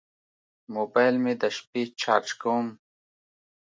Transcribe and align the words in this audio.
موبایل 0.75 1.15
مې 1.23 1.33
د 1.41 1.43
شپې 1.57 1.81
چارج 2.01 2.29
کوم. 2.41 2.67